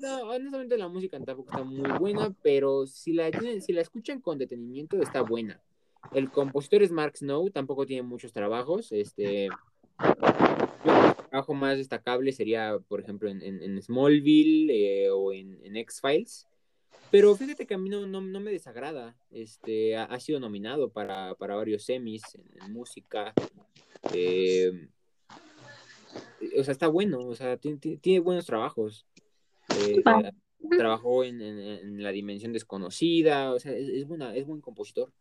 [0.00, 4.38] No, honestamente la música tampoco está muy buena, pero si la, si la escuchan con
[4.38, 5.60] detenimiento está buena.
[6.12, 8.90] El compositor es Mark Snow, tampoco tiene muchos trabajos.
[8.92, 9.50] Este, el
[11.28, 16.46] trabajo más destacable sería, por ejemplo, en, Smallville eh, o en, X-Files.
[17.10, 19.16] Pero fíjate que a mí no, no, me desagrada.
[19.30, 23.34] Este, ha, sido nominado para, varios semis en, música.
[24.14, 24.88] Eh,
[26.58, 29.06] o sea, está bueno, o sea, tiene, buenos trabajos.
[29.76, 30.02] Eh,
[30.76, 35.12] trabajó en, La Dimensión Desconocida, o sea, es, buena, es buen compositor.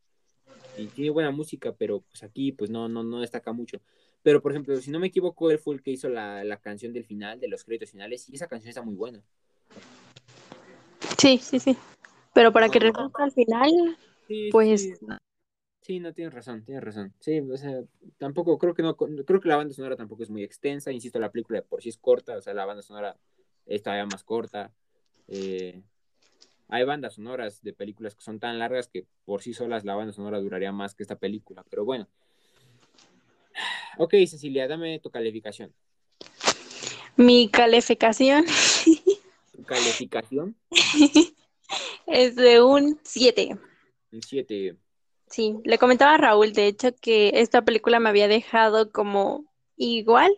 [0.77, 3.79] Y tiene buena música, pero pues aquí pues no, no, no destaca mucho.
[4.21, 7.05] Pero, por ejemplo, si no me equivoco, él fue el que hizo la, canción del
[7.05, 9.23] final, de los créditos finales, y esa canción está muy buena.
[11.17, 11.77] Sí, sí, sí.
[12.33, 13.97] Pero para que resulte al final,
[14.51, 14.81] pues...
[14.81, 15.17] Sí, no,
[15.89, 17.13] tienes razón, tienes razón.
[17.19, 17.81] Sí, o sea,
[18.19, 21.31] tampoco, creo que no, creo que la banda sonora tampoco es muy extensa, insisto, la
[21.31, 23.17] película por sí es corta, o sea, la banda sonora
[23.65, 24.71] es todavía más corta.
[25.27, 25.81] Eh,
[26.67, 30.13] hay bandas sonoras de películas que son tan largas que por sí solas la banda
[30.13, 32.07] sonora duraría más que esta película, pero bueno.
[33.97, 35.73] Ok, Cecilia, dame tu calificación.
[37.15, 38.45] Mi calificación.
[39.55, 40.55] ¿Tu calificación?
[42.07, 43.57] es de un 7.
[44.11, 44.77] Un 7.
[45.29, 49.45] Sí, le comentaba a Raúl, de hecho, que esta película me había dejado como
[49.77, 50.31] igual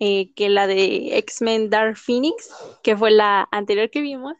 [0.00, 2.50] eh, que la de X-Men Dark Phoenix,
[2.82, 4.36] que fue la anterior que vimos.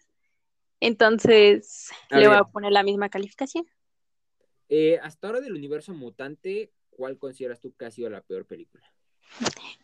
[0.80, 3.66] Entonces, le voy a poner la misma calificación.
[4.68, 8.84] Eh, hasta ahora del universo mutante, ¿cuál consideras tú que ha sido la peor película?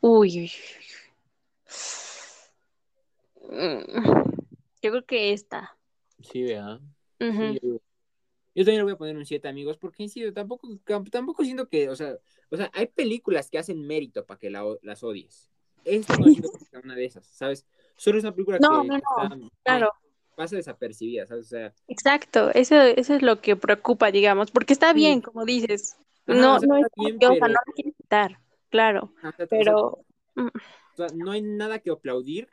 [0.00, 0.52] Uy, uy,
[3.50, 4.00] mm,
[4.82, 5.76] Yo creo que esta.
[6.20, 6.80] Sí, vea.
[8.54, 10.68] Yo también le voy a poner un 7, amigos, porque insisto, tampoco,
[11.10, 12.16] tampoco siento que, o sea,
[12.50, 15.50] o sea, hay películas que hacen mérito para que las odies.
[15.84, 17.66] Esta no siento que sea una de esas, ¿sabes?
[17.96, 19.92] Solo es una película que, no, no, claro.
[20.34, 21.46] pasa desapercibida, ¿sabes?
[21.46, 25.96] O sea, Exacto, eso, eso es lo que preocupa, digamos, porque está bien, como dices.
[26.26, 27.32] no, no es bien, pero...
[27.32, 28.40] o sea, no la quieres quitar,
[28.70, 29.12] claro,
[29.50, 30.04] pero...
[30.34, 30.46] Mm.
[30.46, 32.48] O sea, no hay nada que aplaudir,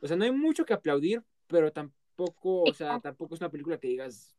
[0.00, 3.50] o sea, no hay mucho que aplaudir, pero tampoco tampoco, o sea, tampoco es una
[3.50, 4.34] película que digas,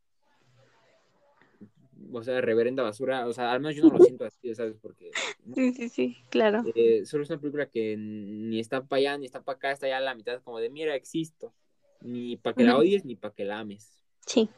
[2.12, 4.78] o sea, reverenda basura, o sea, al menos yo no lo siento así, ¿sabes?
[4.82, 5.12] Porque...
[5.56, 6.64] Sí, sí, sí, claro.
[6.76, 9.88] Eh, solo es una película que ni está para allá, ni está para acá, está
[9.88, 11.54] ya a la mitad, como de, mira, existo.
[12.02, 14.04] Ni para que la odies, ni para que la ames.
[14.26, 14.50] Sí.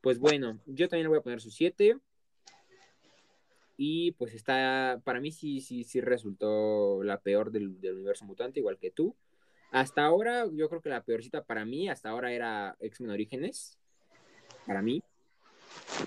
[0.00, 1.98] Pues bueno, yo también le voy a poner su 7.
[3.76, 8.60] Y pues está, para mí sí, sí, sí resultó la peor del, del, universo mutante,
[8.60, 9.14] igual que tú.
[9.70, 13.78] Hasta ahora, yo creo que la peorcita para mí, hasta ahora era X-Men Orígenes.
[14.66, 15.02] Para mí.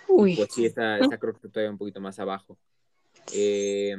[0.08, 0.36] Uy.
[0.36, 2.58] Pues sí, esta, esta creo que todavía un poquito más abajo.
[3.34, 3.96] Eh,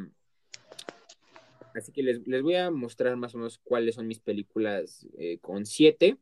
[1.74, 5.38] así que les, les, voy a mostrar más o menos cuáles son mis películas eh,
[5.40, 6.16] con 7.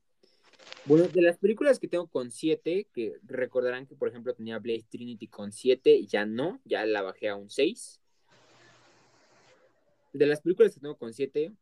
[0.86, 4.84] Bueno, de las películas que tengo con 7, que recordarán que por ejemplo tenía Blade
[4.90, 8.00] Trinity con 7, ya no, ya la bajé a un 6.
[10.12, 11.52] De las películas que tengo con 7,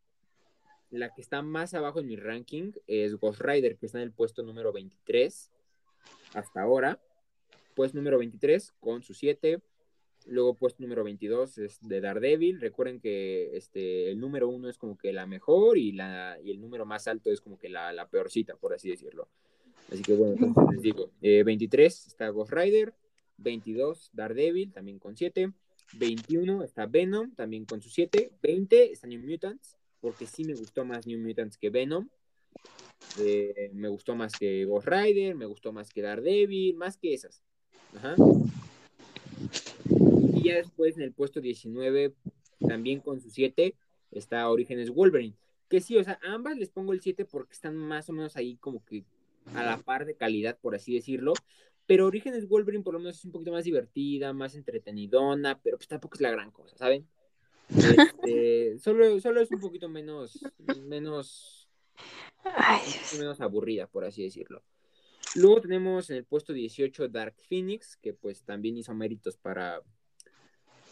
[0.90, 4.12] la que está más abajo en mi ranking es Ghost Rider, que está en el
[4.12, 5.50] puesto número 23
[6.34, 7.00] hasta ahora.
[7.74, 9.60] Puesto número 23 con su 7.
[10.26, 12.60] Luego puesto número 22 es de Daredevil.
[12.60, 16.60] Recuerden que este, el número 1 es como que la mejor y, la, y el
[16.60, 19.28] número más alto es como que la, la peorcita, por así decirlo.
[19.90, 22.94] Así que bueno, entonces les digo, eh, 23 está Ghost Rider,
[23.38, 25.52] 22 Daredevil, también con 7,
[25.94, 30.84] 21 está Venom, también con su 7, 20 está New Mutants, porque sí me gustó
[30.84, 32.08] más New Mutants que Venom,
[33.20, 37.42] eh, me gustó más que Ghost Rider, me gustó más que Daredevil, más que esas.
[37.96, 38.14] Ajá.
[40.34, 42.14] Y ya después en el puesto 19,
[42.66, 43.74] también con su 7,
[44.10, 45.34] está Orígenes Wolverine.
[45.68, 48.36] Que sí, o sea, a ambas les pongo el 7 porque están más o menos
[48.36, 49.04] ahí como que
[49.54, 51.32] a la par de calidad, por así decirlo.
[51.86, 55.88] Pero Orígenes Wolverine por lo menos es un poquito más divertida, más entretenidona, pero pues
[55.88, 57.06] tampoco es la gran cosa, ¿saben?
[57.68, 60.38] Este, solo, solo es un poquito menos,
[60.84, 61.62] menos,
[62.44, 62.82] Ay,
[63.18, 64.62] menos aburrida, por así decirlo.
[65.34, 69.82] Luego tenemos en el puesto 18 Dark Phoenix, que pues también hizo méritos para,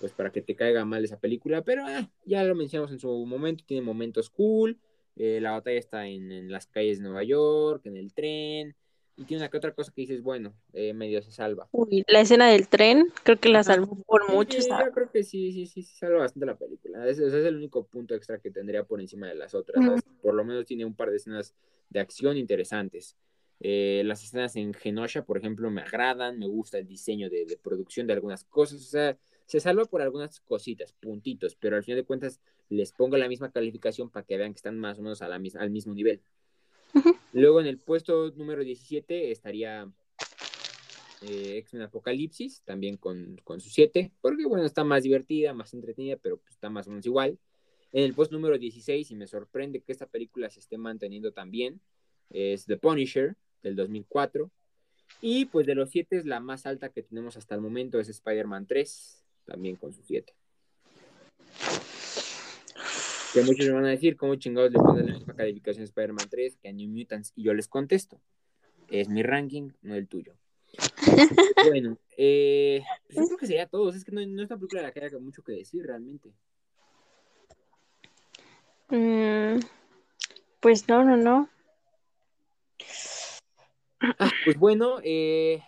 [0.00, 3.26] pues para que te caiga mal esa película, pero eh, ya lo mencionamos en su
[3.26, 4.78] momento, tiene momentos cool,
[5.16, 8.74] eh, la batalla está en, en, las calles de Nueva York, en el tren,
[9.16, 11.68] y tiene una que otra cosa que dices, bueno, eh, medio se salva.
[11.72, 14.62] Uy, la escena del tren, creo que la salvó por sí, mucho.
[14.62, 14.86] Sí, ¿sabes?
[14.86, 17.06] yo creo que sí, sí, sí, sí, salva bastante la película.
[17.06, 20.02] Ese, ese es el único punto extra que tendría por encima de las otras.
[20.22, 21.54] Por lo menos tiene un par de escenas
[21.90, 23.14] de acción interesantes.
[23.60, 27.56] Eh, las escenas en Genosha, por ejemplo, me agradan, me gusta el diseño de, de,
[27.58, 31.98] producción de algunas cosas, o sea, se salva por algunas cositas, puntitos, pero al final
[31.98, 35.20] de cuentas les pongo la misma calificación para que vean que están más o menos
[35.20, 36.22] a la, al mismo nivel.
[36.94, 37.18] Uh -huh.
[37.34, 39.92] Luego en el puesto número 17 estaría
[41.22, 46.16] eh, X-Men Apocalipsis, también con, con su 7, porque bueno, está más divertida, más entretenida,
[46.16, 47.38] pero pues, está más o menos igual.
[47.92, 51.80] En el puesto número 16, y me sorprende que esta película se esté manteniendo también,
[52.30, 54.50] es The Punisher, del 2004.
[55.20, 58.08] Y pues de los 7 es la más alta que tenemos hasta el momento, es
[58.08, 60.32] Spider-Man 3, también con su 7.
[63.32, 66.28] Que muchos me van a decir, ¿cómo chingados le ponen la misma calificación a Spider-Man
[66.28, 67.32] 3 que a New Mutants?
[67.36, 68.20] Y yo les contesto,
[68.88, 70.34] es mi ranking, no el tuyo.
[71.68, 73.90] bueno, eh, pues yo creo que sería todo.
[73.90, 76.32] Es que no, no es una película de la que haya mucho que decir realmente.
[78.88, 79.60] Mm,
[80.60, 81.48] pues no, no, no.
[84.18, 85.62] Ah, pues bueno, eh,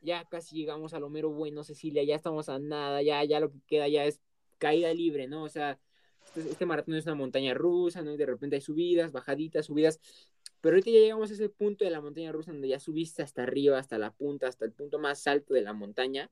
[0.00, 2.02] ya casi llegamos a lo mero bueno, Cecilia.
[2.04, 4.20] Ya estamos a nada, ya, ya lo que queda ya es
[4.58, 5.44] caída libre, ¿no?
[5.44, 5.78] O sea,
[6.26, 8.12] este, este maratón es una montaña rusa, ¿no?
[8.12, 10.00] Y de repente hay subidas, bajaditas, subidas.
[10.60, 13.42] Pero ahorita ya llegamos a ese punto de la montaña rusa donde ya subiste hasta
[13.42, 16.30] arriba, hasta la punta, hasta el punto más alto de la montaña.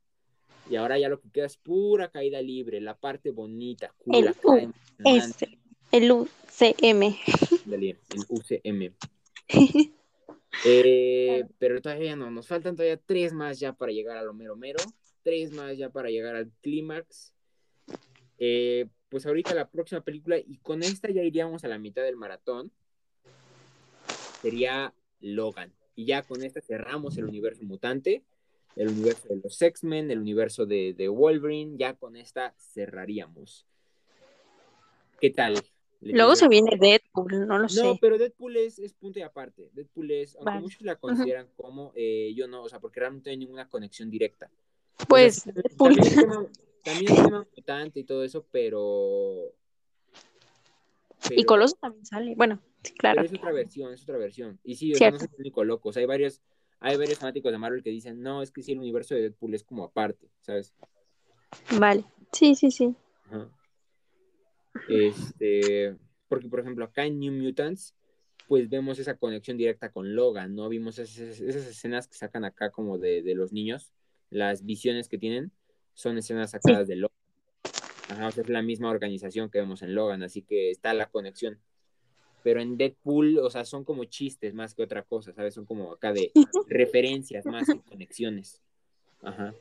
[0.69, 4.35] Y ahora ya lo que queda es pura caída libre, la parte bonita, cool, el,
[4.45, 4.73] U
[5.91, 7.17] el UCM.
[7.67, 8.95] Dale, el UCM.
[10.65, 14.57] eh, pero todavía no, nos faltan todavía tres más ya para llegar a lo mero
[14.57, 14.81] mero,
[15.23, 17.33] tres más ya para llegar al clímax.
[18.39, 22.17] Eh, pues ahorita la próxima película, y con esta ya iríamos a la mitad del
[22.17, 22.73] maratón,
[24.41, 25.73] sería Logan.
[25.97, 28.23] Y ya con esta cerramos el universo mutante,
[28.77, 33.67] el universo de los X-Men, el universo de, de, Wolverine, ya con esta cerraríamos.
[35.21, 35.55] ¿Qué tal?
[36.01, 37.83] Luego se viene Deadpool, no lo sé.
[37.83, 39.71] No, pero Deadpool es, es, punto y aparte.
[39.75, 40.61] Deadpool es, aunque vale.
[40.63, 41.57] muchos la consideran uh -huh.
[41.57, 44.51] como, eh, yo no, o sea, porque realmente no hay ninguna conexión directa.
[45.09, 45.97] Pues, Deadpool.
[45.97, 46.47] También, el tema,
[46.83, 49.53] también el tema mutante y todo eso, pero...
[51.29, 51.41] pero...
[51.41, 53.23] Y Coloso también sale, bueno, sí, claro.
[53.23, 54.59] Pero es otra versión, es otra versión.
[54.65, 56.41] Y sí, o sea, no es el único loco, o sea, hay varios,
[56.79, 59.53] hay varios fanáticos de Marvel que dicen, no, es que sí, el universo de Deadpool
[59.53, 60.73] es como aparte, ¿sabes?
[61.79, 62.95] Vale, sí, sí, sí.
[63.27, 63.51] Ajá.
[64.89, 65.97] Este,
[66.29, 67.95] porque por ejemplo acá en New Mutants
[68.51, 70.69] pues vemos esa conexión directa con Logan, ¿no?
[70.69, 73.93] Vimos esas, escenas que sacan acá como de, los niños,
[74.29, 75.53] las visiones que tienen,
[75.95, 77.17] son escenas sacadas de Logan.
[78.09, 81.07] Ajá, o sea, es la misma organización que vemos en Logan, así que está la
[81.07, 81.61] conexión.
[82.43, 85.55] Pero en Deadpool, o sea, son como chistes más que otra cosa, ¿sabes?
[85.55, 86.33] Son como acá de
[86.67, 88.61] referencias más que conexiones.
[89.23, 89.55] Ajá.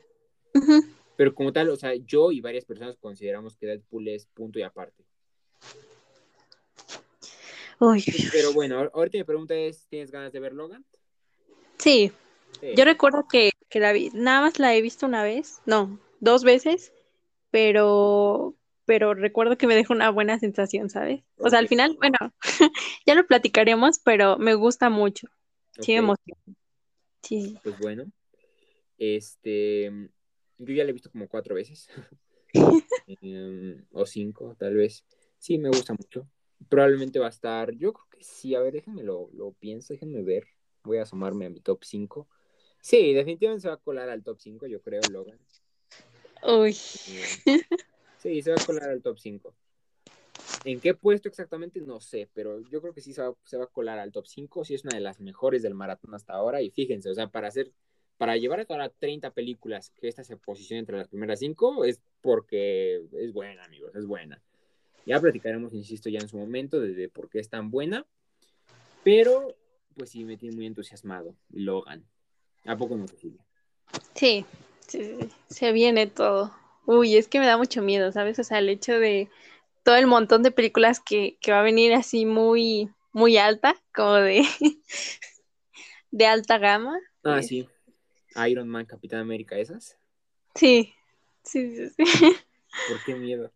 [1.16, 4.62] Pero como tal, o sea, yo y varias personas consideramos que Deadpool es punto y
[4.62, 5.04] aparte.
[8.32, 10.84] Pero bueno, ahorita mi pregunta es, ¿tienes ganas de ver Logan?
[11.78, 12.12] Sí.
[12.76, 16.92] Yo recuerdo que, la vi, nada más la he visto una vez, no, dos veces,
[17.50, 18.54] pero,
[18.84, 21.22] pero recuerdo que me dejó una buena sensación, ¿sabes?
[21.38, 22.18] O sea, al final, bueno,
[23.06, 25.28] ya lo platicaremos, pero me gusta mucho.
[25.80, 26.40] Sí, me emociona.
[27.22, 27.56] Sí.
[27.62, 28.04] Pues bueno,
[28.98, 29.90] este,
[30.58, 31.88] yo ya la he visto como cuatro veces,
[33.22, 35.04] em, o cinco, tal vez.
[35.40, 36.28] Sí, me gusta mucho
[36.68, 40.22] probablemente va a estar, yo creo que sí, a ver, déjenme lo, lo pienso, déjenme
[40.22, 40.46] ver,
[40.84, 42.28] voy a asomarme a mi top 5.
[42.80, 45.38] Sí, definitivamente se va a colar al top 5, yo creo, Logan.
[46.42, 46.72] Uy.
[46.72, 49.54] Sí, se va a colar al top 5.
[50.64, 51.80] ¿En qué puesto exactamente?
[51.80, 54.26] No sé, pero yo creo que sí se va, se va, a colar al top
[54.26, 57.28] 5, sí es una de las mejores del maratón hasta ahora, y fíjense, o sea,
[57.28, 57.72] para hacer,
[58.18, 62.00] para llevar hasta ahora 30 películas, que esta se posicione entre las primeras 5, es
[62.20, 64.42] porque es buena, amigos, es buena.
[65.06, 68.06] Ya platicaremos, insisto, ya en su momento de, por qué es tan buena.
[69.02, 69.56] Pero,
[69.96, 71.34] pues sí, me tiene muy entusiasmado.
[71.50, 72.04] Logan.
[72.66, 73.44] ¿A poco no, Cecilia?
[74.14, 74.44] Sí,
[74.86, 76.54] sí, se viene todo.
[76.86, 78.38] Uy, es que me da mucho miedo, ¿sabes?
[78.38, 79.28] O sea, el hecho de
[79.82, 84.42] todo el montón de películas que, va a venir así muy, muy alta, como de,
[86.10, 86.98] de alta gama.
[87.24, 87.68] Ah, sí.
[88.48, 89.98] Iron Man, Capitán América, esas.
[90.54, 90.92] Sí,
[91.42, 92.36] sí, sí, sí.
[92.88, 93.52] ¿Por qué miedo?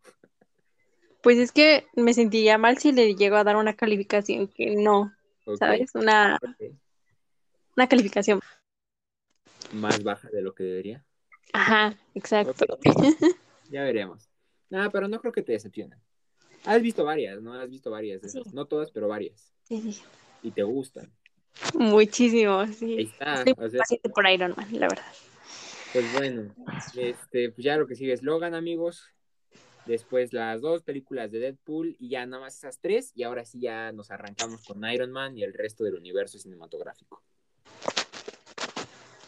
[1.25, 5.11] Pues es que me sentiría mal si le llego a dar una calificación que no,
[5.57, 5.89] ¿sabes?
[5.95, 6.37] Una,
[7.75, 8.41] una calificación.
[9.73, 11.03] Más baja de lo que debería.
[11.51, 12.77] Ajá, exacto.
[13.71, 14.29] Ya veremos.
[14.69, 15.99] Nada, pero no creo que te decepcionen.
[16.63, 17.55] Has visto varias, ¿no?
[17.55, 18.21] Has visto varias
[18.53, 19.51] No todas, pero varias.
[19.63, 20.03] Sí, sí.
[20.43, 21.11] Y te gustan.
[21.73, 22.97] Muchísimo, sí.
[22.97, 23.41] Ahí está.
[23.41, 25.11] Estoy por Iron Man, la verdad.
[25.91, 26.53] Pues bueno,
[26.95, 29.14] este, pues ya lo que sigue es Logan, amigos
[29.85, 33.59] después las dos películas de Deadpool y ya nada más esas tres y ahora sí
[33.59, 37.23] ya nos arrancamos con Iron Man y el resto del universo cinematográfico.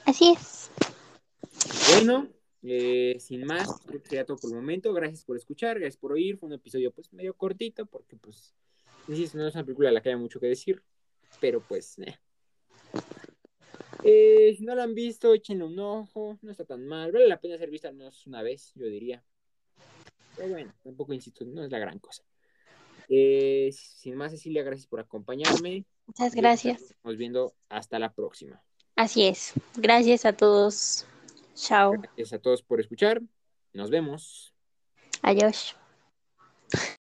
[0.06, 0.72] Así es.
[1.94, 2.28] Bueno,
[2.64, 4.94] eh, sin más, creo que sería todo por el momento.
[4.94, 6.38] Gracias por escuchar, gracias por oír.
[6.38, 8.54] Fue un episodio pues medio cortito porque pues,
[9.08, 10.82] no es una película a la que haya mucho que decir,
[11.40, 12.18] pero pues, eh.
[14.04, 17.12] Eh, si no la han visto, échenle un ojo, no está tan mal.
[17.12, 19.24] Vale la pena ser vista al menos una vez, yo diría.
[20.38, 22.24] Pero bueno, tampoco insisto, no es la gran cosa.
[23.10, 25.86] Eh, sin más, Cecilia, gracias por acompañarme.
[26.06, 26.96] Muchas gracias.
[27.04, 28.62] Nos viendo hasta la próxima.
[28.96, 29.54] Así es.
[29.76, 31.06] Gracias a todos.
[31.56, 31.92] Chao.
[31.92, 33.22] Gracias a todos por escuchar.
[33.74, 34.54] Nos vemos.
[35.22, 35.76] Adiós.